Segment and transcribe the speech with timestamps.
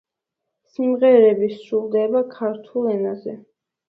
[0.77, 3.37] სიმღერები სრულდება ქართულ ენაზე.